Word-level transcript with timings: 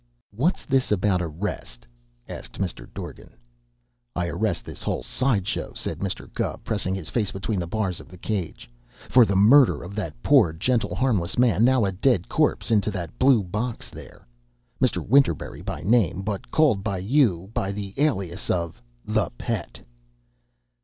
"What's 0.31 0.65
this 0.65 0.91
about 0.91 1.21
arrest?" 1.21 1.85
asked 2.27 2.53
Mr. 2.57 2.91
Dorgan. 2.91 3.35
"I 4.15 4.29
arrest 4.29 4.65
this 4.65 4.81
whole 4.81 5.03
side 5.03 5.45
show," 5.47 5.73
said 5.75 5.99
Mr. 5.99 6.27
Gubb, 6.33 6.63
pressing 6.63 6.95
his 6.95 7.11
face 7.11 7.29
between 7.31 7.59
the 7.59 7.67
bars 7.67 7.99
of 7.99 8.07
the 8.09 8.17
cage, 8.17 8.67
"for 9.09 9.27
the 9.27 9.35
murder 9.35 9.83
of 9.83 9.93
that 9.93 10.15
poor, 10.23 10.53
gentle, 10.53 10.95
harmless 10.95 11.37
man 11.37 11.63
now 11.63 11.85
a 11.85 11.91
dead 11.91 12.27
corpse 12.27 12.71
into 12.71 12.89
that 12.89 13.19
blue 13.19 13.43
box 13.43 13.91
there 13.91 14.25
Mr. 14.81 15.05
Winterberry 15.07 15.61
by 15.61 15.81
name, 15.81 16.23
but 16.23 16.49
called 16.49 16.83
by 16.83 16.97
you 16.97 17.51
by 17.53 17.71
the 17.71 17.93
alias 17.97 18.49
of 18.49 18.81
the 19.05 19.29
'Pet.'" 19.37 19.81